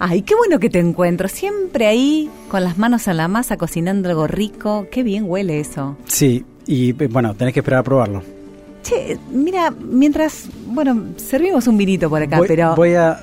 Ay, 0.00 0.22
qué 0.22 0.34
bueno 0.34 0.58
que 0.58 0.70
te 0.70 0.78
encuentro. 0.78 1.28
Siempre 1.28 1.86
ahí 1.86 2.30
con 2.50 2.64
las 2.64 2.78
manos 2.78 3.06
a 3.08 3.14
la 3.14 3.28
masa 3.28 3.56
cocinando 3.56 4.08
algo 4.08 4.26
rico. 4.26 4.86
Qué 4.90 5.02
bien 5.02 5.24
huele 5.26 5.60
eso. 5.60 5.96
Sí, 6.06 6.44
y 6.66 6.90
eh, 6.90 7.08
bueno, 7.08 7.34
tenés 7.34 7.54
que 7.54 7.60
esperar 7.60 7.80
a 7.80 7.82
probarlo. 7.82 8.22
Che, 8.82 9.18
mira, 9.30 9.70
mientras, 9.70 10.48
bueno, 10.66 11.02
servimos 11.16 11.66
un 11.66 11.76
vinito 11.76 12.08
por 12.08 12.22
acá, 12.22 12.38
voy, 12.38 12.48
pero 12.48 12.74
voy 12.74 12.94
a... 12.94 13.20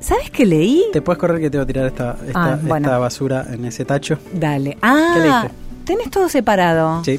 ¿sabes 0.00 0.30
qué 0.30 0.44
leí? 0.44 0.84
¿Te 0.92 1.00
puedes 1.02 1.18
correr 1.18 1.40
que 1.40 1.48
te 1.50 1.56
voy 1.56 1.64
a 1.64 1.66
tirar 1.66 1.86
esta, 1.86 2.16
esta, 2.26 2.52
Ah, 2.54 2.58
bueno. 2.62 2.86
esta 2.88 2.98
basura 2.98 3.46
en 3.50 3.64
ese 3.64 3.84
tacho? 3.86 4.18
Dale. 4.34 4.76
Ah, 4.82 5.14
leíste? 5.18 5.50
tenés 5.84 6.10
todo 6.10 6.28
separado. 6.28 7.02
Sí, 7.04 7.18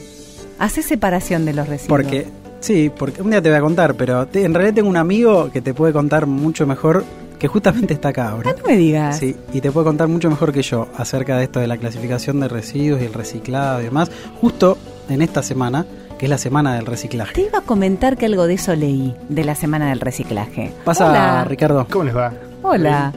Haces 0.60 0.86
separación 0.86 1.46
de 1.46 1.54
los 1.54 1.68
residuos. 1.68 1.88
porque... 1.90 2.28
Sí, 2.62 2.92
porque 2.96 3.22
un 3.22 3.30
día 3.32 3.42
te 3.42 3.48
voy 3.50 3.58
a 3.58 3.62
contar, 3.62 3.96
pero 3.96 4.28
te- 4.28 4.44
en 4.44 4.54
realidad 4.54 4.76
tengo 4.76 4.90
un 4.90 4.98
amigo 4.98 5.50
que 5.52 5.62
te 5.62 5.74
puede 5.74 5.94
contar 5.94 6.26
mucho 6.28 6.68
mejor, 6.68 7.06
que 7.40 7.48
justamente 7.48 7.94
está 7.94 8.10
acá 8.10 8.30
ahora. 8.30 8.52
Ah, 8.52 8.56
no 8.62 8.68
me 8.68 8.76
digas. 8.78 9.18
Sí, 9.18 9.36
y 9.54 9.62
te 9.62 9.72
puede 9.72 9.86
contar 9.86 10.08
mucho 10.10 10.30
mejor 10.30 10.52
que 10.52 10.62
yo 10.62 10.88
acerca 10.98 11.38
de 11.38 11.46
esto 11.46 11.60
de 11.60 11.68
la 11.68 11.78
clasificación 11.78 12.40
de 12.42 12.48
residuos 12.50 13.02
y 13.02 13.06
el 13.06 13.14
reciclado 13.14 13.82
y 13.82 13.86
demás, 13.86 14.12
justo 14.42 14.78
en 15.10 15.22
esta 15.22 15.42
semana, 15.42 15.86
que 16.18 16.26
es 16.26 16.30
la 16.30 16.38
semana 16.38 16.76
del 16.76 16.84
Te 16.84 16.92
reciclaje. 16.92 17.42
iba 17.42 17.60
a 17.60 17.62
comentar 17.62 18.18
que 18.18 18.26
algo 18.26 18.46
de 18.46 18.56
eso 18.56 18.76
leí, 18.76 19.16
de 19.30 19.44
la 19.46 19.56
semana 19.56 19.90
del 19.90 20.02
reciclaje. 20.02 20.72
Pasa, 20.84 21.10
Hola. 21.10 21.46
Ricardo. 21.46 21.88
¿Cómo 21.90 22.04
les 22.04 22.16
va? 22.16 22.34
Hola. 22.62 23.14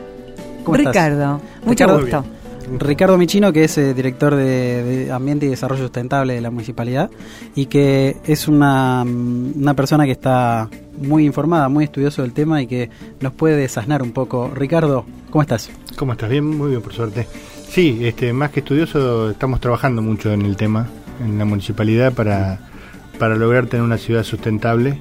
¿Cómo 0.64 0.76
estás? 0.76 0.94
Ricardo. 0.94 1.40
Mucho 1.64 1.70
Ricardo, 1.70 2.00
gusto. 2.00 2.24
Ricardo 2.78 3.18
Michino, 3.18 3.52
que 3.52 3.64
es 3.64 3.76
eh, 3.76 3.92
director 3.92 4.36
de, 4.36 4.84
de 4.84 5.12
Ambiente 5.12 5.46
y 5.46 5.48
Desarrollo 5.48 5.82
Sustentable 5.82 6.34
de 6.34 6.40
la 6.40 6.50
municipalidad 6.52 7.10
y 7.56 7.66
que 7.66 8.16
es 8.24 8.46
una, 8.46 9.04
mm, 9.04 9.54
una 9.60 9.74
persona 9.74 10.04
que 10.04 10.12
está 10.12 10.68
muy 10.98 11.24
informada, 11.24 11.68
muy 11.68 11.84
estudioso 11.84 12.22
del 12.22 12.32
tema 12.32 12.62
y 12.62 12.66
que 12.66 12.90
nos 13.20 13.32
puede 13.32 13.56
desasnar 13.56 14.02
un 14.02 14.12
poco. 14.12 14.50
Ricardo, 14.54 15.04
¿cómo 15.30 15.42
estás? 15.42 15.70
¿Cómo 15.96 16.12
estás? 16.12 16.30
Bien, 16.30 16.44
muy 16.44 16.70
bien, 16.70 16.82
por 16.82 16.92
suerte. 16.92 17.26
Sí, 17.68 18.00
este, 18.02 18.32
más 18.32 18.50
que 18.50 18.60
estudioso, 18.60 19.30
estamos 19.30 19.60
trabajando 19.60 20.02
mucho 20.02 20.32
en 20.32 20.42
el 20.42 20.56
tema, 20.56 20.88
en 21.24 21.38
la 21.38 21.44
municipalidad, 21.44 22.12
para, 22.12 22.60
para 23.18 23.34
lograr 23.34 23.66
tener 23.66 23.84
una 23.84 23.98
ciudad 23.98 24.24
sustentable. 24.24 24.98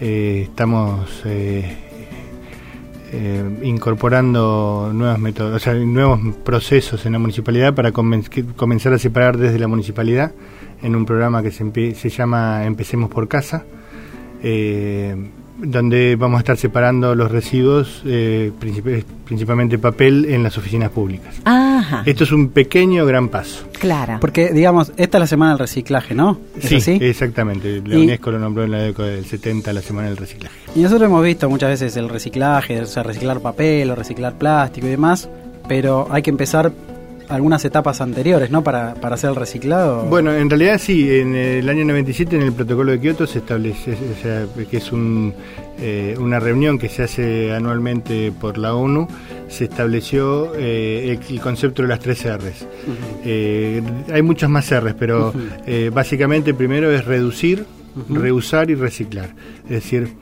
Eh, 0.00 0.42
estamos 0.48 1.22
eh, 1.24 1.76
eh, 3.12 3.60
incorporando 3.62 4.90
nuevas 4.92 5.20
o 5.40 5.58
sea, 5.58 5.74
nuevos 5.74 6.20
procesos 6.44 7.06
en 7.06 7.12
la 7.12 7.18
municipalidad 7.18 7.74
para 7.74 7.92
comenzar 7.92 8.92
a 8.92 8.98
separar 8.98 9.38
desde 9.38 9.58
la 9.58 9.68
municipalidad 9.68 10.32
en 10.82 10.96
un 10.96 11.06
programa 11.06 11.42
que 11.42 11.50
se 11.50 12.10
llama 12.10 12.64
Empecemos 12.64 13.10
por 13.10 13.28
Casa. 13.28 13.64
Eh, 14.44 15.16
donde 15.56 16.16
vamos 16.16 16.38
a 16.38 16.40
estar 16.40 16.56
separando 16.56 17.14
los 17.14 17.30
residuos, 17.30 18.02
eh, 18.04 18.50
princip- 18.60 19.04
principalmente 19.24 19.78
papel, 19.78 20.26
en 20.26 20.42
las 20.42 20.58
oficinas 20.58 20.90
públicas. 20.90 21.36
Ajá. 21.44 22.02
Esto 22.04 22.24
es 22.24 22.32
un 22.32 22.48
pequeño 22.48 23.06
gran 23.06 23.28
paso. 23.28 23.64
Clara. 23.78 24.18
Porque, 24.20 24.50
digamos, 24.52 24.92
esta 24.96 25.18
es 25.18 25.20
la 25.20 25.26
semana 25.26 25.52
del 25.52 25.60
reciclaje, 25.60 26.14
¿no? 26.14 26.38
¿Es 26.60 26.68
sí, 26.68 26.76
así? 26.76 26.98
exactamente. 27.00 27.80
La 27.86 27.94
Y- 27.96 28.02
UNESCO 28.04 28.32
lo 28.32 28.38
nombró 28.40 28.64
en 28.64 28.72
la 28.72 28.78
década 28.78 29.08
del 29.10 29.24
70, 29.24 29.72
la 29.72 29.80
semana 29.80 30.08
del 30.08 30.16
reciclaje. 30.16 30.54
Y 30.74 30.80
nosotros 30.80 31.08
hemos 31.08 31.24
visto 31.24 31.48
muchas 31.48 31.70
veces 31.70 31.96
el 31.96 32.08
reciclaje, 32.08 32.80
o 32.80 32.86
sea, 32.86 33.02
reciclar 33.04 33.40
papel 33.40 33.90
o 33.90 33.94
reciclar 33.94 34.36
plástico 34.36 34.86
y 34.86 34.90
demás, 34.90 35.28
pero 35.68 36.08
hay 36.10 36.22
que 36.22 36.30
empezar 36.30 36.72
algunas 37.28 37.64
etapas 37.64 38.00
anteriores, 38.00 38.50
¿no? 38.50 38.62
Para, 38.62 38.94
para 38.94 39.14
hacer 39.14 39.30
el 39.30 39.36
reciclado. 39.36 40.04
Bueno, 40.04 40.32
en 40.32 40.48
realidad 40.50 40.78
sí, 40.78 41.18
en 41.18 41.34
el 41.34 41.68
año 41.68 41.84
97 41.84 42.36
en 42.36 42.42
el 42.42 42.52
protocolo 42.52 42.92
de 42.92 43.00
Kioto 43.00 43.26
se 43.26 43.38
establece, 43.38 43.92
o 43.92 44.22
sea, 44.22 44.46
que 44.70 44.76
es 44.76 44.92
un, 44.92 45.34
eh, 45.78 46.16
una 46.18 46.40
reunión 46.40 46.78
que 46.78 46.88
se 46.88 47.02
hace 47.02 47.52
anualmente 47.52 48.32
por 48.32 48.58
la 48.58 48.74
ONU, 48.74 49.08
se 49.48 49.64
estableció 49.64 50.54
eh, 50.56 51.18
el, 51.18 51.34
el 51.34 51.40
concepto 51.40 51.82
de 51.82 51.88
las 51.88 52.00
tres 52.00 52.24
R's. 52.24 52.66
Eh, 53.24 53.82
hay 54.12 54.22
muchas 54.22 54.50
más 54.50 54.70
R's, 54.70 54.94
pero 54.98 55.32
eh, 55.66 55.90
básicamente 55.92 56.54
primero 56.54 56.90
es 56.90 57.04
reducir, 57.04 57.64
reusar 58.08 58.70
y 58.70 58.74
reciclar. 58.74 59.34
Es 59.64 59.70
decir, 59.70 60.12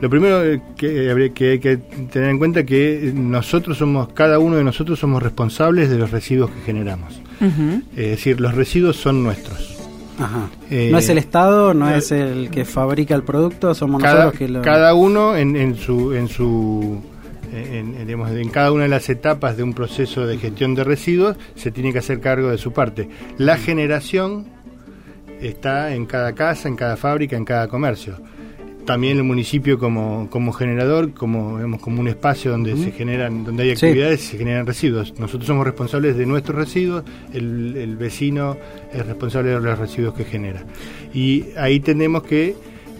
lo 0.00 0.10
primero 0.10 0.60
que 0.76 1.10
habría 1.10 1.30
que, 1.30 1.52
hay 1.52 1.58
que 1.58 1.76
tener 1.76 2.30
en 2.30 2.38
cuenta 2.38 2.64
que 2.64 3.12
nosotros 3.14 3.78
somos, 3.78 4.12
cada 4.12 4.38
uno 4.38 4.56
de 4.56 4.64
nosotros 4.64 4.98
somos 4.98 5.22
responsables 5.22 5.90
de 5.90 5.98
los 5.98 6.10
residuos 6.10 6.50
que 6.50 6.60
generamos. 6.62 7.20
Es 7.96 8.10
decir, 8.10 8.40
los 8.40 8.54
residuos 8.54 8.96
son 8.96 9.22
nuestros. 9.22 9.78
Ajá. 10.18 10.48
Eh, 10.70 10.90
no 10.92 10.98
es 10.98 11.08
el 11.08 11.18
Estado, 11.18 11.74
no 11.74 11.90
eh, 11.90 11.98
es 11.98 12.12
el 12.12 12.50
que 12.50 12.64
fabrica 12.64 13.14
el 13.14 13.22
producto, 13.22 13.74
somos 13.74 14.02
Cada, 14.02 14.26
nosotros 14.26 14.38
que 14.38 14.48
lo... 14.48 14.62
cada 14.62 14.94
uno 14.94 15.36
en, 15.36 15.56
en 15.56 15.74
su 15.76 16.12
en 16.12 16.28
su 16.28 17.00
en, 17.52 17.96
en, 17.96 18.06
digamos, 18.06 18.30
en 18.30 18.48
cada 18.48 18.72
una 18.72 18.84
de 18.84 18.88
las 18.88 19.08
etapas 19.08 19.56
de 19.56 19.62
un 19.62 19.72
proceso 19.74 20.26
de 20.26 20.38
gestión 20.38 20.74
de 20.74 20.84
residuos 20.84 21.36
se 21.54 21.70
tiene 21.70 21.92
que 21.92 21.98
hacer 21.98 22.20
cargo 22.20 22.50
de 22.50 22.58
su 22.58 22.72
parte. 22.72 23.08
La 23.38 23.56
generación 23.56 24.46
está 25.40 25.94
en 25.94 26.06
cada 26.06 26.32
casa, 26.34 26.68
en 26.68 26.76
cada 26.76 26.96
fábrica, 26.96 27.36
en 27.36 27.44
cada 27.44 27.68
comercio. 27.68 28.16
También 28.84 29.16
el 29.18 29.22
municipio 29.24 29.78
como, 29.78 30.28
como 30.28 30.52
generador, 30.52 31.12
como 31.12 31.54
vemos 31.54 31.80
como 31.80 32.00
un 32.00 32.08
espacio 32.08 32.50
donde 32.50 32.76
se 32.76 32.90
generan, 32.90 33.44
donde 33.44 33.62
hay 33.62 33.76
Sí. 33.76 33.86
actividades, 33.86 34.20
se 34.22 34.38
generan 34.38 34.66
residuos. 34.66 35.14
Nosotros 35.18 35.46
somos 35.46 35.64
responsables 35.64 36.16
de 36.16 36.26
nuestros 36.26 36.56
residuos, 36.56 37.04
el, 37.32 37.76
el 37.76 37.96
vecino 37.96 38.56
es 38.92 39.06
responsable 39.06 39.50
de 39.50 39.60
los 39.60 39.78
residuos 39.78 40.14
que 40.14 40.24
genera. 40.24 40.64
Y 41.14 41.44
ahí 41.56 41.78
tenemos 41.80 42.24
que 42.24 42.56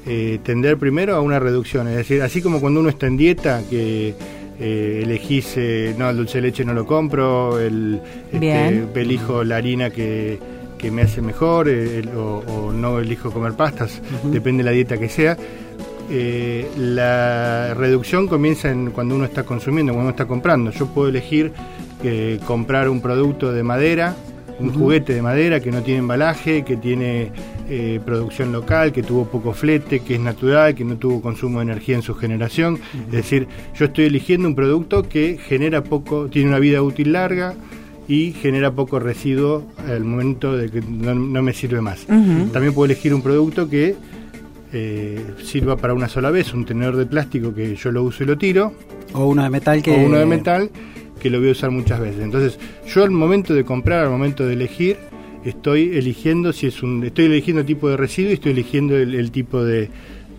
eh, 0.06 0.38
tender 0.44 0.78
primero 0.78 1.16
a 1.16 1.20
una 1.20 1.38
reducción, 1.40 1.88
es 1.88 1.96
decir, 1.96 2.22
así 2.22 2.42
como 2.42 2.60
cuando 2.60 2.80
uno 2.80 2.88
está 2.88 3.06
en 3.08 3.16
dieta, 3.16 3.62
que 3.68 4.14
eh, 4.60 5.00
elegís, 5.04 5.54
eh, 5.56 5.94
no, 5.98 6.10
el 6.10 6.16
dulce 6.16 6.38
de 6.38 6.42
leche 6.48 6.64
no 6.64 6.74
lo 6.74 6.86
compro, 6.86 7.58
el, 7.58 8.00
este, 8.32 9.00
elijo 9.00 9.42
la 9.44 9.56
harina 9.56 9.90
que, 9.90 10.38
que 10.82 10.90
me 10.90 11.02
hace 11.02 11.22
mejor, 11.22 11.68
eh, 11.68 12.00
el- 12.00 12.08
o, 12.10 12.38
o 12.46 12.72
no 12.72 12.98
elijo 12.98 13.30
comer 13.30 13.54
pastas, 13.54 14.02
depende 14.24 14.62
de 14.62 14.70
la 14.70 14.74
dieta 14.74 14.98
que 14.98 15.08
sea. 15.08 15.38
Eh, 16.10 16.68
la 16.76 17.72
reducción 17.74 18.26
comienza 18.28 18.70
en 18.70 18.90
cuando 18.90 19.14
uno 19.14 19.24
está 19.24 19.44
consumiendo, 19.44 19.92
cuando 19.92 20.08
uno 20.08 20.10
está 20.10 20.26
comprando. 20.26 20.70
Yo 20.72 20.86
puedo 20.86 21.08
elegir 21.08 21.52
eh, 22.04 22.38
comprar 22.46 22.88
un 22.90 23.00
producto 23.00 23.52
de 23.52 23.62
madera, 23.62 24.14
un 24.58 24.74
juguete 24.74 25.14
de 25.14 25.22
madera 25.22 25.60
que 25.60 25.70
no 25.70 25.82
tiene 25.82 26.00
embalaje, 26.00 26.64
que 26.64 26.76
tiene 26.76 27.30
eh, 27.70 28.00
producción 28.04 28.52
local, 28.52 28.92
que 28.92 29.02
tuvo 29.02 29.24
poco 29.26 29.52
flete, 29.54 30.00
que 30.00 30.16
es 30.16 30.20
natural, 30.20 30.74
que 30.74 30.84
no 30.84 30.96
tuvo 30.96 31.22
consumo 31.22 31.60
de 31.60 31.64
energía 31.64 31.94
en 31.96 32.02
su 32.02 32.14
generación. 32.14 32.78
Es 33.06 33.12
decir, 33.12 33.46
yo 33.74 33.86
estoy 33.86 34.04
eligiendo 34.06 34.48
un 34.48 34.54
producto 34.54 35.04
que 35.08 35.38
genera 35.38 35.82
poco, 35.82 36.26
tiene 36.28 36.48
una 36.48 36.58
vida 36.58 36.82
útil 36.82 37.12
larga 37.12 37.54
y 38.08 38.32
genera 38.32 38.72
poco 38.72 38.98
residuo 38.98 39.64
al 39.88 40.04
momento 40.04 40.56
de 40.56 40.70
que 40.70 40.80
no, 40.80 41.14
no 41.14 41.42
me 41.42 41.52
sirve 41.52 41.80
más. 41.80 42.06
También 42.06 42.74
puedo 42.74 42.86
elegir 42.86 43.14
un 43.14 43.22
producto 43.22 43.68
que 43.68 43.94
eh, 44.72 45.20
sirva 45.42 45.76
para 45.76 45.94
una 45.94 46.08
sola 46.08 46.30
vez, 46.30 46.52
un 46.54 46.64
tenedor 46.64 46.96
de 46.96 47.06
plástico 47.06 47.54
que 47.54 47.76
yo 47.76 47.92
lo 47.92 48.02
uso 48.02 48.24
y 48.24 48.26
lo 48.26 48.38
tiro, 48.38 48.72
O 49.12 49.26
uno 49.26 49.42
de 49.42 49.50
metal 49.50 49.82
que... 49.82 49.90
o 49.92 50.06
uno 50.06 50.18
de 50.18 50.26
metal 50.26 50.70
que 51.20 51.30
lo 51.30 51.38
voy 51.38 51.50
a 51.50 51.52
usar 51.52 51.70
muchas 51.70 52.00
veces. 52.00 52.20
Entonces, 52.20 52.58
yo 52.86 53.04
al 53.04 53.10
momento 53.10 53.54
de 53.54 53.64
comprar, 53.64 54.04
al 54.04 54.10
momento 54.10 54.44
de 54.44 54.54
elegir, 54.54 54.96
estoy 55.44 55.96
eligiendo 55.96 56.52
si 56.52 56.66
es 56.66 56.82
un, 56.82 57.04
estoy 57.04 57.26
eligiendo 57.26 57.60
el 57.60 57.66
tipo 57.66 57.88
de 57.88 57.96
residuo 57.96 58.30
y 58.30 58.34
estoy 58.34 58.52
eligiendo 58.52 58.96
el, 58.96 59.14
el 59.14 59.30
tipo 59.30 59.62
de 59.62 59.90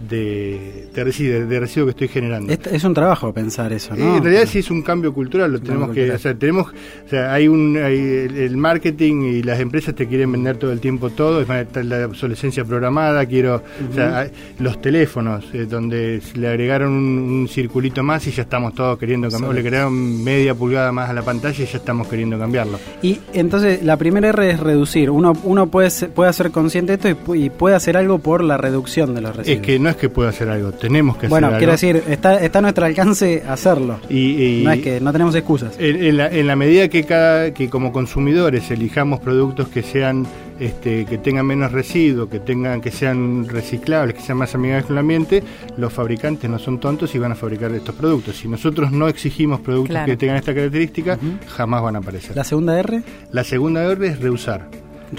de, 0.09 0.87
de, 0.93 1.03
residuo, 1.03 1.45
de 1.45 1.59
residuo 1.59 1.85
que 1.87 1.91
estoy 1.91 2.07
generando. 2.07 2.51
Es, 2.51 2.59
es 2.67 2.83
un 2.83 2.93
trabajo 2.93 3.33
pensar 3.33 3.71
eso, 3.73 3.93
Eh, 3.93 3.97
¿no? 3.99 4.17
En 4.17 4.23
realidad 4.23 4.45
sí 4.47 4.59
es 4.59 4.69
un 4.71 4.81
cambio 4.81 5.13
cultural, 5.13 5.51
lo 5.51 5.59
tenemos 5.59 5.89
que, 5.89 5.93
cultural. 6.01 6.15
o 6.15 6.19
sea, 6.19 6.33
tenemos, 6.35 6.67
o 7.05 7.09
sea, 7.09 7.33
hay 7.33 7.47
un, 7.47 7.77
hay 7.77 7.97
el, 7.99 8.37
el 8.37 8.57
marketing 8.57 9.21
y 9.23 9.43
las 9.43 9.59
empresas 9.59 9.95
te 9.95 10.07
quieren 10.07 10.31
vender 10.31 10.57
todo 10.57 10.71
el 10.71 10.79
tiempo 10.79 11.09
todo, 11.09 11.41
es 11.41 11.47
más, 11.47 11.61
está 11.63 11.83
la 11.83 12.05
obsolescencia 12.05 12.63
programada, 12.65 13.25
quiero, 13.25 13.63
o 13.89 13.93
sea, 13.93 14.19
hay- 14.19 14.31
los 14.59 14.81
teléfonos 14.81 15.45
eh, 15.53 15.65
donde 15.69 16.21
le 16.35 16.47
agregaron 16.47 16.91
un, 16.93 17.03
un 17.41 17.47
circulito 17.47 18.03
más 18.03 18.25
y 18.27 18.31
ya 18.31 18.43
estamos 18.43 18.73
todos 18.75 18.97
queriendo 18.97 19.29
cambiar, 19.29 19.49
o 19.51 19.53
le 19.53 19.59
agregaron 19.59 20.23
media 20.23 20.53
pulgada 20.55 20.91
más 20.91 21.09
a 21.09 21.13
la 21.13 21.21
pantalla 21.23 21.63
y 21.63 21.65
ya 21.67 21.77
estamos 21.77 22.07
queriendo 22.07 22.37
cambiarlo. 22.37 22.79
Y 23.01 23.19
entonces 23.33 23.83
la 23.83 23.97
primera 23.97 24.29
R 24.29 24.49
es 24.51 24.59
reducir. 24.59 25.09
Uno, 25.09 25.33
uno 25.43 25.67
puede, 25.67 25.89
ser- 25.89 26.09
puede 26.11 26.31
ser 26.33 26.51
consciente 26.51 26.97
de 26.97 27.11
esto 27.11 27.33
y, 27.35 27.45
y 27.45 27.49
puede 27.49 27.75
hacer 27.75 27.97
algo 27.97 28.19
por 28.19 28.43
la 28.43 28.57
reducción 28.57 29.13
de 29.15 29.21
los 29.21 29.35
residuos. 29.35 29.61
Es 29.61 29.65
que 29.65 29.79
no 29.79 29.89
es 29.93 29.97
que 29.97 30.09
pueda 30.09 30.29
hacer 30.29 30.49
algo, 30.49 30.71
tenemos 30.73 31.17
que 31.17 31.27
bueno, 31.27 31.47
hacer 31.47 31.57
quiero 31.59 31.71
decir, 31.71 32.03
está, 32.07 32.39
está 32.43 32.59
a 32.59 32.61
nuestro 32.61 32.85
alcance 32.85 33.43
hacerlo. 33.47 33.99
Y- 34.09 34.59
y- 34.59 34.63
no 34.63 34.71
es 34.73 34.81
que 34.81 34.99
no 35.01 35.11
tenemos 35.11 35.33
excusas. 35.35 35.75
En, 35.79 36.03
en 36.03 36.17
la, 36.17 36.27
en 36.27 36.45
la 36.47 36.55
medida 36.55 36.87
que 36.89 37.03
cada 37.05 37.53
que 37.53 37.69
como 37.69 37.91
consumidores 37.91 38.69
elijamos 38.71 39.19
productos 39.21 39.69
que 39.69 39.81
sean 39.81 40.25
este, 40.59 41.05
que 41.05 41.17
tengan 41.17 41.45
menos 41.47 41.71
residuos, 41.71 42.29
que 42.29 42.39
tengan 42.39 42.79
que 42.79 42.91
sean 42.91 43.47
reciclables, 43.49 44.15
que 44.15 44.21
sean 44.21 44.37
más 44.37 44.53
amigables 44.53 44.85
con 44.85 44.95
el 44.95 44.99
ambiente, 44.99 45.43
los 45.77 45.91
fabricantes 45.91 46.49
no 46.49 46.59
son 46.59 46.79
tontos 46.79 47.13
y 47.15 47.19
van 47.19 47.31
a 47.31 47.35
fabricar 47.35 47.71
estos 47.71 47.95
productos. 47.95 48.35
Si 48.37 48.47
nosotros 48.47 48.91
no 48.91 49.07
exigimos 49.07 49.59
productos 49.61 49.89
Claro. 49.93 50.05
que 50.05 50.15
tengan 50.17 50.37
esta 50.37 50.53
característica, 50.53 51.17
jamás 51.55 51.81
van 51.81 51.95
a 51.95 51.99
aparecer. 51.99 52.35
La 52.35 52.43
segunda 52.43 52.79
R, 52.79 53.01
La 53.31 53.43
segunda 53.43 53.87
orden 53.87 54.11
es 54.13 54.19
reusar. 54.19 54.69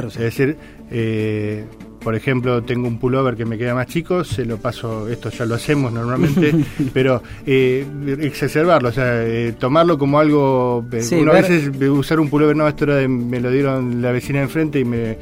Es 0.08 0.18
decir, 0.18 0.56
eh, 0.90 1.64
por 2.04 2.14
ejemplo, 2.14 2.62
tengo 2.62 2.86
un 2.86 2.98
pullover 2.98 3.34
que 3.34 3.44
me 3.46 3.58
queda 3.58 3.74
más 3.74 3.86
chico, 3.88 4.22
se 4.22 4.44
lo 4.44 4.58
paso, 4.58 5.08
esto 5.08 5.30
ya 5.30 5.46
lo 5.46 5.54
hacemos 5.54 5.92
normalmente, 5.92 6.54
pero 6.92 7.22
eh, 7.46 7.84
exacerbarlo, 8.20 8.90
o 8.90 8.92
sea, 8.92 9.24
eh, 9.26 9.54
tomarlo 9.58 9.98
como 9.98 10.18
algo, 10.20 10.84
eh, 10.92 11.00
Sí, 11.02 11.14
uno 11.16 11.32
ver- 11.32 11.44
a 11.44 11.48
veces 11.48 11.76
ve- 11.78 11.88
usar 11.90 12.20
un 12.20 12.28
pullover, 12.28 12.54
no, 12.54 12.68
esto 12.68 12.84
era 12.84 12.96
de- 12.96 13.08
me 13.08 13.40
lo 13.40 13.50
dieron 13.50 14.02
la 14.02 14.12
vecina 14.12 14.40
de 14.40 14.44
enfrente 14.44 14.78
y 14.80 14.84
me, 14.84 15.16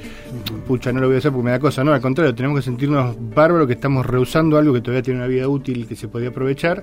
pucha, 0.66 0.92
no 0.92 1.00
lo 1.00 1.06
voy 1.06 1.14
a 1.14 1.18
hacer 1.18 1.30
porque 1.30 1.44
me 1.44 1.50
da 1.52 1.60
cosa, 1.60 1.84
no, 1.84 1.92
al 1.94 2.00
contrario, 2.00 2.34
tenemos 2.34 2.58
que 2.58 2.64
sentirnos 2.64 3.16
bárbaros 3.34 3.66
que 3.68 3.74
estamos 3.74 4.04
reusando 4.04 4.58
algo 4.58 4.74
que 4.74 4.80
todavía 4.80 5.02
tiene 5.02 5.20
una 5.20 5.28
vida 5.28 5.46
útil 5.48 5.86
que 5.86 5.94
se 5.96 6.08
podía 6.08 6.30
aprovechar, 6.30 6.82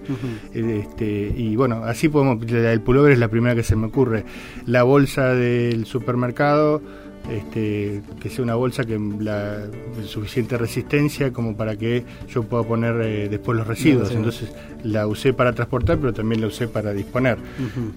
eh, 0.54 0.86
este, 0.88 1.34
y 1.36 1.56
bueno, 1.58 1.84
así 1.84 2.08
podemos, 2.10 2.42
el 2.50 2.82
pullover 2.82 3.12
es 3.12 3.20
la 3.20 3.28
primera 3.28 3.54
que 3.56 3.64
se 3.64 3.76
me 3.76 3.88
ocurre, 3.88 4.24
la 4.66 4.84
bolsa 4.84 5.34
del 5.34 5.86
supermercado, 5.86 6.82
este, 7.30 8.02
que 8.22 8.30
sea 8.30 8.44
una 8.44 8.56
bolsa 8.56 8.86
que 8.86 9.00
la 9.20 9.68
suficiente 10.06 10.58
resistencia 10.58 11.32
como 11.32 11.56
para 11.56 11.76
que 11.76 12.04
yo 12.30 12.44
pueda 12.44 12.64
poner 12.64 13.02
eh, 13.02 13.30
después 13.30 13.58
los 13.58 13.68
residuos. 13.68 14.10
sí. 14.10 14.16
Entonces 14.16 14.52
la 14.84 15.08
usé 15.08 15.34
para 15.34 15.54
transportar, 15.54 15.98
pero 15.98 16.14
también 16.14 16.42
la 16.42 16.48
usé 16.48 16.68
para 16.68 16.94
disponer. 16.94 17.38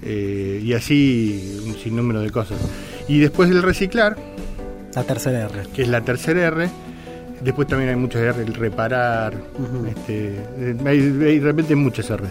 Eh, 0.03 0.61
y 0.63 0.73
así 0.73 1.61
un 1.67 1.75
sinnúmero 1.75 2.21
de 2.21 2.31
cosas. 2.31 2.59
Y 3.09 3.19
después 3.21 3.49
del 3.49 3.63
reciclar, 3.63 4.17
La 4.95 5.05
tercera 5.05 5.49
R. 5.49 5.63
que 5.75 5.83
es 5.83 5.89
la 5.89 6.03
tercera 6.03 6.43
R, 6.49 6.69
después 7.43 7.69
también 7.69 7.91
hay 7.91 7.97
muchas 7.97 8.23
R, 8.23 8.43
el 8.43 8.55
reparar, 8.55 9.35
este, 9.89 10.37
eh, 10.59 10.77
hay, 10.85 10.99
hay 11.01 11.41
realmente 11.41 11.75
muchas 11.75 12.11
R. 12.11 12.25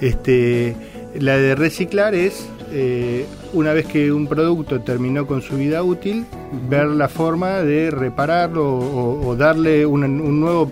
Este, 0.00 0.74
la 1.18 1.36
de 1.36 1.54
reciclar 1.54 2.14
es, 2.14 2.46
eh, 2.72 3.26
una 3.52 3.72
vez 3.72 3.86
que 3.86 4.12
un 4.12 4.26
producto 4.26 4.80
terminó 4.80 5.26
con 5.26 5.42
su 5.42 5.56
vida 5.56 5.82
útil, 5.82 6.24
ver 6.68 6.86
la 6.86 7.08
forma 7.08 7.58
de 7.62 7.90
repararlo 7.90 8.64
o, 8.78 9.26
o 9.28 9.36
darle 9.36 9.86
un, 9.86 10.04
un 10.04 10.40
nuevo 10.40 10.70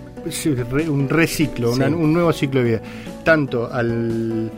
un 0.89 1.07
reciclo, 1.09 1.71
una- 1.71 1.87
un 1.87 2.13
nuevo 2.13 2.33
ciclo 2.33 2.59
de 2.61 2.65
vida, 2.65 2.81
tanto 3.23 3.71
al, 3.71 4.51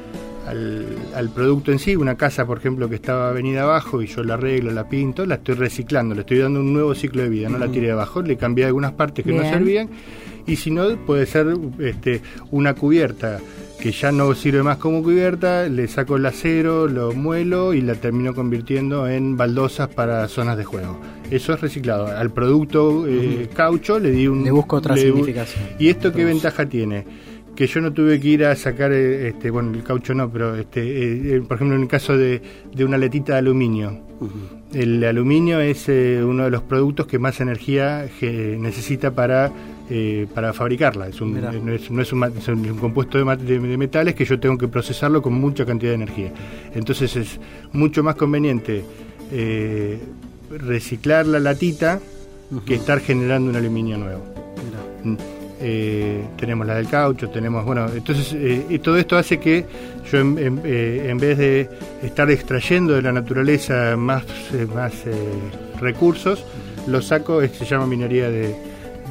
al, 0.47 0.85
al 1.15 1.29
producto 1.29 1.71
en 1.71 1.77
sí, 1.79 1.95
una 1.95 2.15
casa 2.15 2.45
por 2.45 2.57
ejemplo 2.57 2.89
que 2.89 2.95
estaba 2.95 3.31
venida 3.31 3.63
abajo 3.63 4.01
y 4.01 4.07
yo 4.07 4.23
la 4.23 4.33
arreglo, 4.33 4.71
la 4.71 4.89
pinto, 4.89 5.25
la 5.25 5.35
estoy 5.35 5.55
reciclando, 5.55 6.15
le 6.15 6.21
estoy 6.21 6.39
dando 6.39 6.59
un 6.61 6.73
nuevo 6.73 6.95
ciclo 6.95 7.21
de 7.21 7.29
vida, 7.29 7.49
no 7.49 7.57
la 7.59 7.67
tiré 7.67 7.91
abajo, 7.91 8.21
le 8.23 8.35
cambié 8.37 8.65
algunas 8.65 8.93
partes 8.93 9.23
que 9.23 9.31
no 9.31 9.43
servían 9.51 9.89
y 10.47 10.55
si 10.55 10.71
no 10.71 10.87
puede 11.05 11.25
ser 11.27 11.47
este, 11.79 12.21
una 12.49 12.73
cubierta 12.73 13.39
que 13.81 13.91
ya 13.91 14.11
no 14.11 14.33
sirve 14.35 14.61
más 14.63 14.77
como 14.77 15.01
cubierta, 15.01 15.67
le 15.69 15.87
saco 15.87 16.17
el 16.17 16.25
acero, 16.25 16.87
lo 16.87 17.13
muelo 17.13 17.73
y 17.73 17.81
la 17.81 17.95
termino 17.95 18.33
convirtiendo 18.33 19.07
en 19.07 19.37
baldosas 19.37 19.87
para 19.89 20.27
zonas 20.27 20.57
de 20.57 20.65
juego. 20.65 20.99
Eso 21.31 21.53
es 21.53 21.61
reciclado. 21.61 22.07
Al 22.07 22.31
producto 22.31 23.05
eh, 23.07 23.47
caucho 23.53 23.99
le 23.99 24.11
di 24.11 24.27
un... 24.27 24.43
Le 24.43 24.51
busco 24.51 24.77
otra 24.77 24.95
le- 24.95 25.01
significación. 25.03 25.63
¿Y 25.79 25.87
esto 25.89 26.11
qué 26.11 26.25
ventaja 26.25 26.65
tiene? 26.67 27.05
Que 27.55 27.67
yo 27.67 27.81
no 27.81 27.91
tuve 27.93 28.19
que 28.19 28.27
ir 28.29 28.45
a 28.45 28.55
sacar, 28.55 28.91
eh, 28.93 29.29
este, 29.29 29.49
bueno, 29.49 29.71
el 29.73 29.83
caucho 29.83 30.13
no, 30.13 30.29
pero 30.29 30.55
este, 30.55 31.35
eh, 31.35 31.41
por 31.41 31.55
ejemplo 31.55 31.75
en 31.75 31.83
el 31.83 31.87
caso 31.87 32.17
de, 32.17 32.41
de 32.73 32.85
una 32.85 32.97
letita 32.97 33.33
de 33.33 33.39
aluminio. 33.39 33.99
El 34.73 35.03
aluminio 35.03 35.59
es 35.61 35.87
eh, 35.89 36.21
uno 36.23 36.43
de 36.45 36.51
los 36.51 36.63
productos 36.63 37.07
que 37.07 37.17
más 37.19 37.39
energía 37.41 38.05
necesita 38.21 39.11
para, 39.11 39.51
eh, 39.89 40.27
para 40.33 40.53
fabricarla. 40.53 41.07
Es 41.07 41.19
un, 41.21 41.33
Mirá. 41.33 41.51
no, 41.51 41.71
es, 41.71 41.89
no 41.89 42.01
es 42.01 42.11
un, 42.13 42.23
es 42.23 42.47
un 42.47 42.77
compuesto 42.77 43.17
de, 43.17 43.23
ma- 43.25 43.35
de- 43.35 43.59
de 43.59 43.77
metales 43.77 44.15
que 44.15 44.25
yo 44.25 44.39
tengo 44.39 44.57
que 44.57 44.67
procesarlo 44.67 45.21
con 45.21 45.33
mucha 45.33 45.65
cantidad 45.65 45.91
de 45.91 45.95
energía. 45.95 46.31
Entonces 46.73 47.15
es 47.15 47.39
mucho 47.71 48.03
más 48.03 48.15
conveniente 48.15 48.83
eh, 49.31 49.99
reciclar 50.51 51.25
la 51.27 51.39
latita 51.39 51.99
que 52.65 52.75
estar 52.75 52.99
generando 52.99 53.49
un 53.51 53.55
aluminio 53.55 53.97
nuevo. 53.97 54.23
Mm. 55.03 55.15
Eh, 55.61 56.23
tenemos 56.37 56.65
la 56.65 56.75
del 56.75 56.87
caucho, 56.87 57.29
tenemos, 57.29 57.65
bueno, 57.65 57.85
entonces 57.93 58.33
y 58.69 58.79
todo 58.79 58.97
esto 58.97 59.17
hace 59.17 59.39
que 59.41 59.65
yo 60.09 60.19
en, 60.19 60.37
en- 60.37 60.61
en 60.65 61.17
vez 61.17 61.37
de 61.37 61.69
estar 62.01 62.31
extrayendo 62.31 62.93
de 62.93 63.01
la 63.01 63.11
naturaleza 63.11 63.95
más, 63.97 64.23
más 64.73 64.93
recursos, 65.81 66.45
lo 66.87 67.01
saco, 67.01 67.41
se 67.45 67.65
llama 67.65 67.85
minería 67.87 68.29
de, 68.29 68.55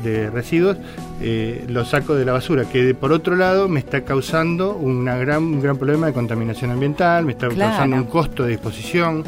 de 0.03 0.31
residuos, 0.31 0.77
eh, 1.21 1.65
lo 1.69 1.85
saco 1.85 2.15
de 2.15 2.25
la 2.25 2.33
basura, 2.33 2.65
que 2.69 2.83
de- 2.85 2.95
por 2.95 3.13
otro 3.13 3.37
lado 3.37 3.69
me 3.69 3.81
está 3.81 4.05
causando 4.05 4.75
una 4.77 5.17
gran, 5.17 5.43
un 5.43 5.61
gran 5.61 5.77
problema 5.77 6.07
de 6.07 6.13
contaminación 6.13 6.71
ambiental, 6.71 7.25
me 7.25 7.33
está 7.33 7.49
Claro. 7.49 7.71
causando 7.73 7.97
un 7.97 8.05
costo 8.05 8.45
de 8.45 8.51
disposición. 8.51 9.25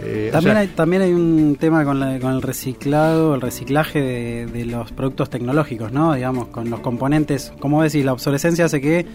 eh, 0.00 0.26
o 0.30 0.32
También, 0.32 0.54
sea, 0.54 0.60
hay, 0.62 0.68
también 0.68 1.02
hay 1.02 1.12
un 1.12 1.56
tema 1.58 1.84
con, 1.84 2.00
la- 2.00 2.18
con 2.18 2.32
el 2.32 2.42
reciclado, 2.42 3.36
el 3.36 3.40
reciclaje 3.40 4.00
de, 4.00 4.46
de 4.46 4.64
los 4.64 4.90
productos 4.90 5.30
tecnológicos, 5.30 5.92
¿no? 5.92 6.12
Digamos, 6.14 6.48
con 6.48 6.68
los 6.68 6.80
componentes, 6.80 7.52
como 7.60 7.80
decís, 7.80 8.04
la 8.04 8.12
obsolescencia 8.12 8.64
hace 8.64 8.80
que 8.80 9.06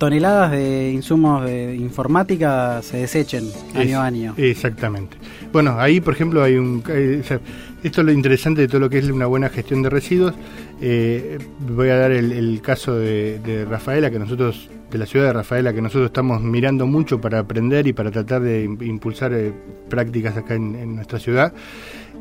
toneladas 0.00 0.50
de 0.52 0.90
insumos 0.92 1.44
de 1.44 1.76
informática 1.76 2.80
se 2.82 2.96
desechen 2.96 3.44
año 3.74 3.90
Es- 3.90 3.94
a 3.94 4.04
año. 4.04 4.34
Exactamente. 4.36 5.16
Bueno, 5.52 5.78
ahí, 5.78 6.00
por 6.00 6.14
ejemplo, 6.14 6.42
hay 6.42 6.54
un. 6.56 6.78
o 6.80 7.22
sea, 7.24 7.38
esto 7.84 8.00
es 8.00 8.04
lo 8.06 8.10
interesante 8.12 8.62
de 8.62 8.68
todo 8.68 8.80
lo 8.80 8.90
que 8.90 8.98
es 8.98 9.04
una 9.10 9.26
buena 9.26 9.48
gestión 9.50 9.82
de 9.82 9.90
residuos. 9.90 10.34
Eh, 10.80 11.38
voy 11.68 11.90
a 11.90 11.96
dar 11.96 12.12
el, 12.12 12.32
el 12.32 12.60
caso 12.62 12.96
de, 12.96 13.38
de 13.40 13.64
Rafaela, 13.66 14.10
que 14.10 14.18
nosotros, 14.18 14.70
de 14.90 14.98
la 14.98 15.04
ciudad 15.06 15.26
de 15.26 15.32
Rafaela, 15.34 15.72
que 15.74 15.82
nosotros 15.82 16.06
estamos 16.06 16.40
mirando 16.42 16.86
mucho 16.86 17.20
para 17.20 17.38
aprender 17.38 17.86
y 17.86 17.92
para 17.92 18.10
tratar 18.10 18.40
de 18.42 18.64
im- 18.66 18.82
impulsar 18.86 19.32
eh, 19.34 19.52
prácticas 19.90 20.36
acá 20.36 20.54
en, 20.54 20.74
en 20.76 20.94
nuestra 20.96 21.18
ciudad. 21.18 21.52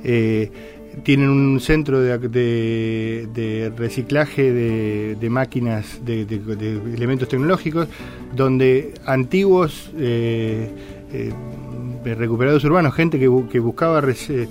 Eh, 0.04 0.52
tienen 1.04 1.30
un 1.30 1.60
centro 1.60 2.00
de, 2.02 2.18
de- 2.18 3.28
de 3.34 3.72
reciclaje 3.78 4.52
de, 4.52 5.30
máquinas, 5.30 6.00
de, 6.06 6.26
elementos 6.96 7.28
tecnológicos, 7.30 7.88
donde 8.36 8.94
antiguos 9.06 9.92
eh, 9.98 10.70
eh, 11.14 11.34
recuperados 12.16 12.64
urbanos, 12.64 12.94
gente 12.94 13.20
que, 13.20 13.30
bu- 13.30 13.48
que 13.50 13.60
buscaba 13.60 14.00
este, 14.10 14.48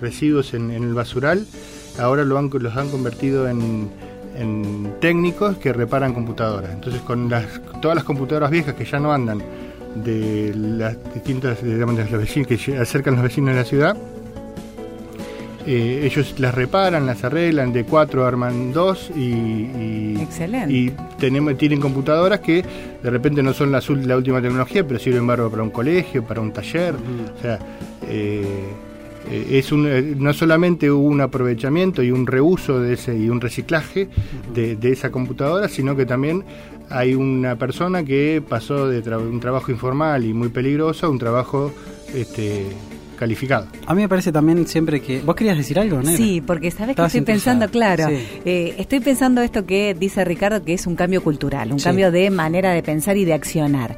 residuos 0.00 0.54
en, 0.54 0.70
el 0.84 0.94
basural, 0.94 1.46
ahora 1.98 2.24
lo 2.24 2.38
han, 2.38 2.50
los 2.52 2.76
han 2.76 2.88
convertido 2.90 3.48
en, 3.48 3.88
técnicos 5.00 5.56
que 5.58 5.72
reparan 5.72 6.12
computadoras. 6.12 6.72
Entonces, 6.72 7.00
con 7.02 7.28
las, 7.30 7.46
todas 7.80 7.94
las 7.94 8.04
computadoras 8.04 8.50
viejas 8.50 8.74
que 8.74 8.84
ya 8.84 8.98
no 8.98 9.12
andan, 9.12 9.40
de 9.94 10.52
las 10.56 10.96
distintas, 11.14 11.62
digamos, 11.62 11.94
vecinos 12.10 12.48
que 12.48 12.76
acercan 12.76 13.14
los 13.14 13.22
vecinos 13.22 13.50
de 13.50 13.56
la 13.56 13.64
ciudad, 13.64 13.96
eh, 15.66 16.02
ellos 16.04 16.34
las 16.38 16.54
reparan, 16.54 17.06
las 17.06 17.24
arreglan, 17.24 17.72
de 17.72 17.84
cuatro 17.84 18.26
arman 18.26 18.72
dos 18.72 19.10
y, 19.16 19.20
y- 19.20 20.18
Excelente. 20.20 20.72
y 20.74 20.92
tenemos, 21.18 21.56
tienen 21.56 21.80
computadoras 21.80 22.40
que 22.40 22.64
de 23.02 23.10
repente 23.10 23.42
no 23.42 23.52
son 23.52 23.72
la 23.72 24.16
última 24.16 24.40
tecnología, 24.42 24.86
pero 24.86 24.98
sirven 25.00 25.26
bárbaro 25.26 25.50
para 25.50 25.62
un 25.62 25.70
colegio, 25.70 26.22
para 26.24 26.40
un 26.40 26.52
taller. 26.52 26.94
O 26.94 27.40
sea, 27.42 27.58
eh, 28.08 28.44
eh, 29.30 29.46
es 29.58 29.72
un, 29.72 30.18
no 30.22 30.32
solamente 30.34 30.90
hubo 30.90 31.06
un 31.06 31.20
aprovechamiento 31.22 32.02
y 32.02 32.10
un 32.10 32.26
reuso 32.26 32.80
de 32.80 32.94
ese 32.94 33.16
y 33.16 33.28
un 33.30 33.40
reciclaje 33.40 34.08
de, 34.54 34.76
de 34.76 34.92
esa 34.92 35.10
computadora, 35.10 35.68
sino 35.68 35.96
que 35.96 36.04
también 36.04 36.44
hay 36.90 37.14
una 37.14 37.56
persona 37.56 38.04
que 38.04 38.42
pasó 38.46 38.86
de 38.88 39.02
tra- 39.02 39.18
un 39.18 39.40
trabajo 39.40 39.70
informal 39.72 40.26
y 40.26 40.34
muy 40.34 40.50
peligroso 40.50 41.06
a 41.06 41.08
un 41.08 41.18
trabajo 41.18 41.72
este, 42.14 42.66
calificado. 43.14 43.66
A 43.86 43.94
mí 43.94 44.02
me 44.02 44.08
parece 44.08 44.32
también 44.32 44.66
siempre 44.66 45.00
que... 45.00 45.20
¿Vos 45.20 45.34
querías 45.34 45.56
decir 45.56 45.78
algo, 45.78 46.00
Nera? 46.02 46.16
Sí, 46.16 46.40
porque 46.40 46.70
sabes 46.70 46.96
que 46.96 47.02
estoy 47.04 47.20
pensando, 47.22 47.68
claro, 47.68 48.08
Sí. 48.08 48.14
eh, 48.44 48.74
estoy 48.78 49.00
pensando 49.00 49.40
esto 49.42 49.64
que 49.66 49.94
dice 49.98 50.24
Ricardo, 50.24 50.64
que 50.64 50.74
es 50.74 50.86
un 50.86 50.96
cambio 50.96 51.22
cultural, 51.22 51.72
un 51.72 51.78
Sí. 51.78 51.84
cambio 51.84 52.10
de 52.10 52.30
manera 52.30 52.72
de 52.72 52.82
pensar 52.82 53.16
y 53.16 53.24
de 53.24 53.34
accionar. 53.34 53.96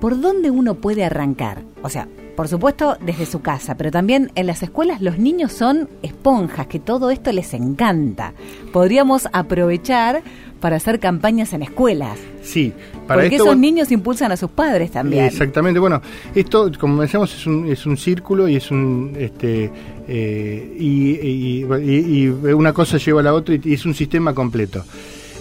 ¿Por 0.00 0.20
dónde 0.20 0.50
uno 0.50 0.74
puede 0.74 1.04
arrancar? 1.04 1.62
O 1.82 1.88
sea, 1.88 2.08
por 2.36 2.48
supuesto 2.48 2.96
desde 3.04 3.26
su 3.26 3.40
casa, 3.40 3.76
pero 3.76 3.90
también 3.90 4.32
en 4.34 4.46
las 4.46 4.62
escuelas 4.62 5.00
los 5.00 5.18
niños 5.18 5.52
son 5.52 5.88
esponjas, 6.02 6.66
que 6.66 6.80
todo 6.80 7.10
esto 7.10 7.30
les 7.30 7.54
encanta. 7.54 8.32
Podríamos 8.72 9.28
aprovechar 9.32 10.22
para 10.62 10.76
hacer 10.76 10.98
campañas 10.98 11.52
en 11.52 11.62
escuelas. 11.62 12.18
Sí, 12.42 12.72
para 13.06 13.20
porque 13.22 13.36
esto, 13.36 13.48
esos 13.48 13.58
niños 13.58 13.92
impulsan 13.92 14.32
a 14.32 14.36
sus 14.38 14.50
padres 14.50 14.92
también. 14.92 15.24
Exactamente, 15.26 15.78
bueno, 15.78 16.00
esto, 16.34 16.70
como 16.80 17.02
decíamos, 17.02 17.34
es 17.34 17.46
un, 17.46 17.66
es 17.70 17.84
un 17.84 17.98
círculo 17.98 18.48
y 18.48 18.56
es 18.56 18.70
un. 18.70 19.12
Este, 19.18 19.70
eh, 20.08 20.76
y, 20.78 21.10
y- 21.20 21.66
y- 21.84 22.22
y 22.22 22.28
una 22.28 22.72
cosa 22.72 22.96
lleva 22.96 23.20
a 23.20 23.24
la 23.24 23.34
otra 23.34 23.56
y 23.62 23.74
es 23.74 23.84
un 23.84 23.92
sistema 23.94 24.32
completo. 24.34 24.82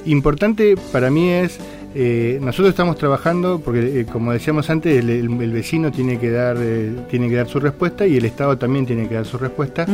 Importante 0.05 0.75
para 0.91 1.09
mí 1.09 1.29
es. 1.29 1.57
Eh, 1.93 2.39
nosotros 2.41 2.69
estamos 2.69 2.97
trabajando 2.97 3.59
porque 3.63 4.01
eh, 4.01 4.05
como 4.05 4.31
decíamos 4.31 4.69
antes 4.69 4.97
el, 4.97 5.09
el- 5.09 5.41
el 5.41 5.51
vecino 5.51 5.91
tiene 5.91 6.17
que 6.19 6.29
dar 6.31 6.55
eh, 6.59 6.91
tiene 7.09 7.27
que 7.29 7.35
dar 7.35 7.47
su 7.47 7.59
respuesta 7.59 8.07
y 8.07 8.15
el 8.17 8.25
estado 8.25 8.57
también 8.57 8.85
tiene 8.85 9.07
que 9.07 9.15
dar 9.15 9.25
su 9.25 9.37
respuesta 9.37 9.85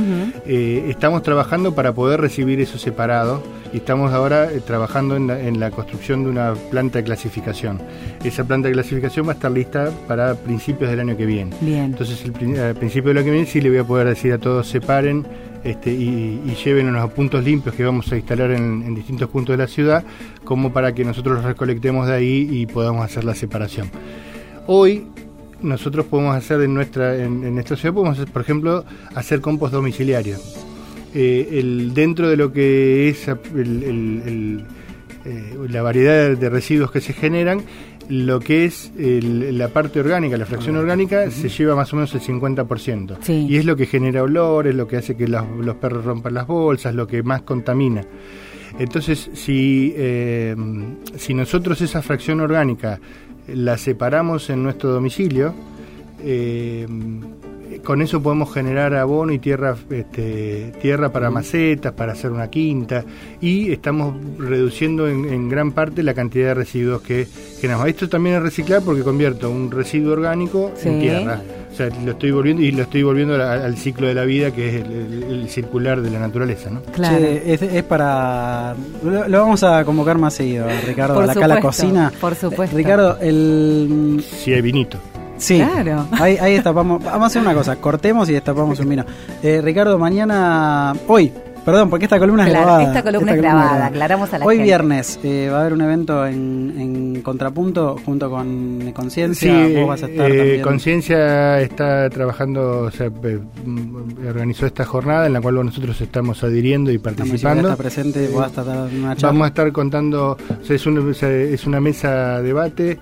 estamos 0.45 1.21
trabajando 1.23 1.73
para 1.75 1.93
poder 1.93 2.21
recibir 2.21 2.59
eso 2.59 2.77
separado 2.77 3.41
y 3.73 3.77
estamos 3.77 4.13
ahora 4.13 4.47
trabajando 4.65 5.15
en 5.15 5.27
la, 5.27 5.39
en 5.41 5.59
la 5.59 5.71
construcción 5.71 6.23
de 6.23 6.29
una 6.29 6.53
planta 6.71 6.99
de 6.99 7.03
clasificación. 7.03 7.81
Esa 8.23 8.43
planta 8.45 8.67
de 8.69 8.73
clasificación 8.73 9.27
va 9.27 9.31
a 9.31 9.35
estar 9.35 9.51
lista 9.51 9.91
para 10.07 10.35
principios 10.35 10.89
del 10.89 11.01
año 11.01 11.17
que 11.17 11.25
viene. 11.25 11.51
Bien. 11.61 11.83
Entonces, 11.85 12.23
el 12.23 12.31
prin- 12.31 12.57
al 12.57 12.75
principio 12.75 13.09
del 13.09 13.17
año 13.17 13.25
que 13.25 13.31
viene 13.31 13.45
sí 13.47 13.59
le 13.59 13.69
voy 13.69 13.79
a 13.79 13.83
poder 13.83 14.07
decir 14.07 14.31
a 14.31 14.37
todos 14.37 14.67
separen 14.69 15.25
este, 15.67 15.91
y, 15.91 16.55
llévenlos 16.63 17.03
a 17.03 17.07
puntos 17.09 17.43
limpios 17.43 17.75
que 17.75 17.83
vamos 17.83 18.09
a 18.11 18.15
instalar 18.15 18.51
en, 18.51 18.95
distintos 18.95 19.29
puntos 19.29 19.57
de 19.57 19.63
la 19.63 19.67
ciudad, 19.67 20.03
como 20.45 20.71
para 20.71 20.93
que 20.95 21.03
nosotros 21.03 21.35
los 21.35 21.43
recolectemos 21.43 22.07
de 22.07 22.13
ahí 22.13 22.47
y 22.49 22.65
podamos 22.67 23.03
hacer 23.03 23.25
la 23.25 23.35
separación. 23.35 23.91
Hoy 24.65 25.07
nosotros 25.61 26.05
podemos 26.05 26.35
hacer 26.35 26.61
en 26.61 26.73
nuestra 26.73 27.15
en, 27.17 27.43
en 27.43 27.65
ciudad 27.65 27.93
podemos 27.93 28.17
hacer, 28.17 28.31
por 28.31 28.43
ejemplo 28.43 28.85
hacer 29.15 29.41
compost 29.41 29.73
domiciliario 29.73 30.37
Eh, 31.13 31.89
dentro 31.93 32.29
de 32.29 32.37
lo 32.37 32.51
que 32.53 33.09
es 33.09 33.27
eh, 33.27 33.35
la 35.69 35.81
variedad 35.81 36.37
de 36.37 36.49
residuos 36.49 36.91
que 36.91 37.01
se 37.01 37.13
generan 37.13 37.61
lo 38.09 38.39
que 38.39 38.65
es 38.65 38.91
el- 38.97 39.57
la 39.57 39.67
parte 39.69 39.99
orgánica, 39.99 40.37
la 40.37 40.45
fracción 40.45 40.75
orgánica, 40.77 41.29
se 41.31 41.49
lleva 41.49 41.75
más 41.75 41.91
o 41.93 41.97
menos 41.97 42.13
el 42.15 42.21
50%. 42.21 43.17
Sí. 43.21 43.45
Y 43.49 43.57
es 43.57 43.65
lo 43.65 43.75
que 43.75 43.85
genera 43.85 44.23
olores, 44.23 44.73
lo 44.75 44.87
que 44.87 44.97
hace 44.97 45.15
que 45.17 45.27
los, 45.27 45.43
los 45.61 45.75
perros 45.75 46.05
rompan 46.05 46.33
las 46.33 46.47
bolsas, 46.47 46.95
lo 46.95 47.05
que 47.07 47.21
más 47.23 47.41
contamina. 47.41 48.03
Entonces, 48.79 49.29
si, 49.33 49.93
eh, 49.97 50.55
si 51.15 51.33
nosotros 51.33 51.81
esa 51.81 52.01
fracción 52.01 52.39
orgánica 52.41 52.99
la 53.47 53.77
separamos 53.77 54.49
en 54.49 54.61
nuestro 54.63 54.91
domicilio, 54.91 55.53
eh, 56.23 56.85
con 57.83 58.01
eso 58.01 58.21
podemos 58.21 58.53
generar 58.53 58.93
abono 58.95 59.31
y 59.33 59.39
tierra, 59.39 59.75
este, 59.89 60.73
tierra 60.81 61.11
para 61.11 61.29
macetas, 61.29 61.93
para 61.93 62.13
hacer 62.13 62.31
una 62.31 62.49
quinta, 62.49 63.03
y 63.41 63.71
estamos 63.71 64.15
reduciendo 64.39 65.07
en, 65.07 65.25
en 65.25 65.49
gran 65.49 65.71
parte 65.71 66.03
la 66.03 66.13
cantidad 66.13 66.47
de 66.47 66.53
residuos 66.55 67.01
que 67.01 67.27
generamos. 67.59 67.87
Esto 67.87 68.09
también 68.09 68.37
es 68.37 68.41
reciclar 68.43 68.81
porque 68.83 69.03
convierto 69.03 69.49
un 69.49 69.71
residuo 69.71 70.13
orgánico 70.13 70.71
en 70.83 70.99
tierra. 70.99 71.41
O 71.71 71.75
sea, 71.77 71.89
lo 72.03 72.13
estoy 72.13 72.31
volviendo 72.31 72.63
y 72.63 72.71
lo 72.71 72.81
estoy 72.83 73.03
volviendo 73.03 73.35
al, 73.35 73.41
al 73.41 73.77
ciclo 73.77 74.07
de 74.07 74.15
la 74.15 74.23
vida 74.23 74.49
que 74.51 74.67
es 74.69 74.75
el, 74.83 74.91
el- 74.91 75.23
el 75.41 75.49
circular 75.49 76.01
de 76.01 76.09
la 76.09 76.17
naturaleza, 76.17 76.71
¿no? 76.71 76.81
Claro. 76.81 77.17
Che, 77.19 77.53
es, 77.53 77.61
es 77.61 77.83
para. 77.83 78.75
Lo, 79.03 79.27
lo 79.27 79.39
vamos 79.41 79.61
a 79.63 79.85
convocar 79.85 80.17
más 80.17 80.33
seguido, 80.33 80.65
Ricardo, 80.87 81.13
Por 81.15 81.29
acá 81.29 81.45
a 81.45 81.47
la 81.47 81.59
cocina. 81.59 82.11
por 82.19 82.33
supuesto. 82.33 82.75
Ricardo, 82.75 83.17
el. 83.21 84.23
Si 84.27 84.53
hay 84.53 84.61
vinito. 84.61 84.97
Sí, 85.37 85.57
Claro. 85.57 86.07
ahí, 86.13 86.37
ahí 86.39 86.53
destapamos. 86.53 87.03
Vamos 87.03 87.23
a 87.23 87.25
hacer 87.27 87.41
una 87.41 87.53
cosa: 87.53 87.75
cortemos 87.77 88.29
y 88.29 88.33
destapamos 88.33 88.79
un 88.79 88.89
vino. 88.89 89.05
Eh, 89.43 89.61
Ricardo, 89.63 89.97
mañana. 89.99 90.93
Hoy, 91.07 91.31
perdón, 91.63 91.89
porque 91.89 92.05
esta 92.05 92.17
columna 92.17 92.45
es 92.47 92.49
grabada. 92.53 92.83
esta 92.83 93.03
columna 93.03 93.33
es 93.33 93.37
grabada, 93.37 93.85
aclaramos 93.87 94.33
a 94.33 94.39
la 94.39 94.45
Hoy 94.45 94.55
gente. 94.55 94.63
viernes 94.65 95.19
eh, 95.23 95.49
va 95.51 95.57
a 95.57 95.61
haber 95.61 95.73
un 95.73 95.81
evento 95.81 96.25
en, 96.25 96.73
en 96.77 97.21
Contrapunto 97.21 97.97
junto 98.05 98.29
con 98.29 98.91
Conciencia. 98.93 99.67
Sí, 99.67 99.75
Vos 99.75 99.87
vas 99.89 100.03
a 100.03 100.07
estar 100.07 100.31
eh, 100.31 100.37
también. 100.37 100.61
Conciencia 100.61 101.59
está 101.61 102.09
trabajando, 102.09 102.83
o 102.83 102.91
sea, 102.91 103.07
eh, 103.07 103.39
mm, 103.65 104.27
organizó 104.27 104.65
esta 104.65 104.85
jornada 104.85 105.27
en 105.27 105.33
la 105.33 105.41
cual 105.41 105.55
nosotros 105.65 105.99
estamos 106.01 106.43
adhiriendo 106.43 106.89
y 106.91 106.97
participando. 106.97 107.63
está 107.69 107.75
presente, 107.75 108.27
vos 108.29 108.37
vas 108.37 108.45
a 108.45 108.49
estar 108.49 108.65
dando 108.65 108.83
una 108.97 109.15
charla. 109.15 109.27
Vamos 109.27 109.45
a 109.45 109.47
estar 109.49 109.71
contando, 109.71 110.31
o 110.61 110.63
sea, 110.65 110.75
es, 110.75 110.87
o 110.87 111.13
sea, 111.13 111.29
es 111.31 111.65
una 111.67 111.79
mesa 111.81 112.41
debate 112.41 112.97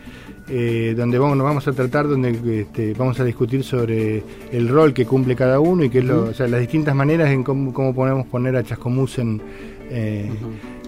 eh, 0.48 0.94
donde 0.96 1.18
vamos, 1.18 1.38
nos 1.38 1.46
vamos 1.46 1.68
a 1.68 1.74
tratar, 1.74 2.08
donde 2.08 2.62
este, 2.62 2.94
vamos 2.94 3.20
a 3.20 3.24
discutir 3.24 3.64
sobre 3.64 4.24
el 4.52 4.68
rol 4.68 4.94
que 4.94 5.06
cumple 5.06 5.36
cada 5.36 5.60
uno 5.60 5.84
y 5.84 5.90
qué 5.90 6.00
es 6.00 6.06
lo, 6.06 6.26
o 6.26 6.34
sea, 6.34 6.48
las 6.48 6.60
distintas 6.60 6.96
maneras 6.96 7.32
en 7.32 7.44
cómo, 7.44 7.74
cómo 7.74 7.96
podemos 7.96 8.28
poner 8.28 8.56
a 8.56 8.64
Chascomús 8.64 9.18
en, 9.18 9.42
eh, 9.90 10.30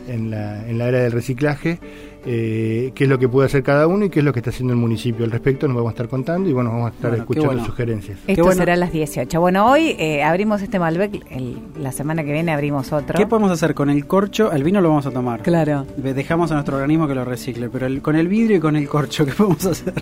en, 0.07 0.29
la, 0.29 0.67
en 0.67 0.77
la 0.77 0.89
era 0.89 0.99
del 0.99 1.11
reciclaje, 1.11 1.79
eh, 2.29 2.91
qué 2.93 3.05
es 3.05 3.09
lo 3.09 3.17
que 3.17 3.29
puede 3.29 3.45
hacer 3.45 3.63
cada 3.63 3.87
uno 3.87 4.03
y 4.05 4.09
qué 4.09 4.19
es 4.19 4.25
lo 4.25 4.33
que 4.33 4.39
está 4.39 4.49
haciendo 4.49 4.73
el 4.73 4.79
municipio 4.79 5.23
al 5.23 5.31
respecto, 5.31 5.65
nos 5.67 5.77
vamos 5.77 5.91
a 5.91 5.93
estar 5.93 6.09
contando 6.09 6.49
y 6.49 6.53
bueno, 6.53 6.71
vamos 6.71 6.91
a 6.91 6.93
estar 6.93 7.09
Bueno, 7.11 7.23
escuchando 7.23 7.47
bueno. 7.53 7.65
sugerencias. 7.65 8.19
Esto 8.27 8.43
bueno. 8.43 8.57
será 8.59 8.73
a 8.73 8.75
las 8.75 8.91
18. 8.91 9.39
Bueno, 9.39 9.65
hoy 9.71 9.95
eh, 9.97 10.23
abrimos 10.23 10.61
este 10.61 10.77
Malbec, 10.77 11.25
el- 11.31 11.57
la 11.81 11.91
semana 11.93 12.23
que 12.25 12.33
viene 12.33 12.51
abrimos 12.51 12.91
otro. 12.91 13.17
¿Qué 13.17 13.25
podemos 13.27 13.49
hacer 13.51 13.73
con 13.73 13.89
el 13.89 14.05
corcho? 14.05 14.51
El 14.51 14.63
vino 14.63 14.81
lo 14.81 14.89
vamos 14.89 15.05
a 15.05 15.11
tomar. 15.11 15.41
Claro. 15.41 15.85
De- 15.95 16.13
Dejamos 16.13 16.51
a 16.51 16.55
nuestro 16.55 16.75
organismo 16.75 17.07
que 17.07 17.15
lo 17.15 17.23
recicle, 17.23 17.69
pero 17.69 17.85
el- 17.85 18.01
con 18.01 18.15
el 18.17 18.27
vidrio 18.27 18.57
y 18.57 18.59
con 18.59 18.75
el 18.75 18.89
corcho, 18.89 19.25
¿qué 19.25 19.31
podemos 19.37 19.65
hacer? 19.65 19.93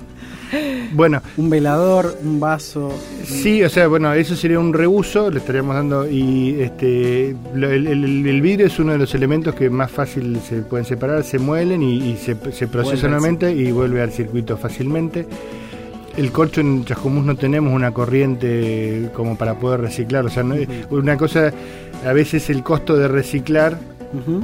Bueno, 0.93 1.21
Un 1.37 1.49
velador, 1.49 2.17
un 2.23 2.39
vaso. 2.39 2.91
Sí, 3.23 3.61
o 3.63 3.69
sea, 3.69 3.87
bueno, 3.87 4.13
eso 4.13 4.35
sería 4.35 4.59
un 4.59 4.71
reuso, 4.73 5.29
le 5.29 5.39
estaríamos 5.39 5.75
dando 5.75 6.09
y 6.09 6.57
este 6.61 7.35
lo- 7.53 7.69
el, 7.69 7.87
el- 7.87 8.25
el 8.27 8.41
vidrio 8.41 8.67
es 8.67 8.79
uno 8.79 8.93
de 8.93 8.97
los 8.99 9.13
elementos 9.13 9.53
que 9.55 9.69
más 9.69 9.91
fácil 9.91 10.39
se 10.47 10.61
pueden 10.61 10.85
separar, 10.85 11.23
se 11.23 11.39
muelen 11.39 11.83
y, 11.83 12.11
y 12.11 12.14
se, 12.15 12.35
se 12.51 12.67
procesa 12.67 13.07
nuevamente 13.07 13.51
y 13.51 13.71
vuelve 13.71 14.01
al 14.01 14.11
circuito 14.11 14.57
fácilmente. 14.57 15.25
El 16.17 16.31
corcho 16.31 16.61
en 16.61 16.85
Chascomús 16.85 17.25
no 17.25 17.35
tenemos 17.35 17.73
una 17.73 17.91
corriente 17.91 19.09
como 19.13 19.37
para 19.37 19.55
poder 19.59 19.81
reciclar, 19.81 20.25
o 20.25 20.29
sea, 20.29 20.43
no- 20.43 20.55
una 20.91 21.17
cosa, 21.17 21.51
a 22.05 22.13
veces 22.13 22.49
el 22.49 22.63
costo 22.63 22.95
de 22.95 23.07
reciclar 23.09 23.77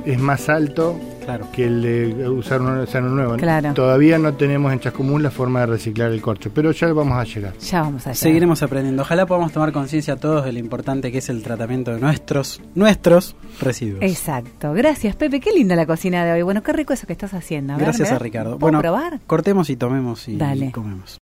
Es 0.05 0.19
más 0.19 0.49
alto 0.49 0.99
Claro. 1.23 1.47
que 1.53 1.65
el 1.65 1.81
de 1.83 2.27
usar 2.29 2.61
un 2.61 2.79
océano 2.79 3.09
nuevo. 3.09 3.35
Claro. 3.37 3.73
Todavía 3.73 4.17
no 4.17 4.33
tenemos 4.33 4.73
en 4.73 4.79
Chascomús 4.79 5.21
la 5.21 5.29
forma 5.31 5.59
de 5.61 5.67
reciclar 5.67 6.11
el 6.11 6.21
corcho, 6.21 6.49
pero 6.53 6.71
ya 6.71 6.91
vamos 6.93 7.17
a 7.19 7.23
llegar. 7.23 7.53
Ya 7.59 7.81
vamos 7.81 8.05
allá. 8.07 8.15
Seguiremos 8.15 8.63
aprendiendo. 8.63 9.03
Ojalá 9.03 9.25
podamos 9.25 9.51
tomar 9.51 9.71
conciencia 9.71 10.15
todos 10.15 10.43
de 10.45 10.51
lo 10.51 10.59
importante 10.59 11.11
que 11.11 11.19
es 11.19 11.29
el 11.29 11.43
tratamiento 11.43 11.91
de 11.93 11.99
nuestros, 11.99 12.59
nuestros 12.75 13.35
residuos. 13.59 14.01
Exacto. 14.01 14.73
Gracias, 14.73 15.15
Pepe. 15.15 15.39
Qué 15.39 15.51
linda 15.51 15.75
la 15.75 15.85
cocina 15.85 16.25
de 16.25 16.33
hoy. 16.33 16.41
Bueno, 16.41 16.63
qué 16.63 16.73
rico 16.73 16.93
eso 16.93 17.05
que 17.07 17.13
estás 17.13 17.33
haciendo. 17.33 17.73
A 17.73 17.77
ver, 17.77 17.85
Gracias 17.85 18.09
¿me 18.09 18.15
a 18.15 18.19
Ricardo. 18.19 18.49
¿Puedo 18.57 18.59
Bueno, 18.59 18.79
probar? 18.81 19.19
cortemos 19.27 19.69
y 19.69 19.75
tomemos 19.77 20.27
y 20.27 20.37
Dale. 20.37 20.71
comemos. 20.71 21.20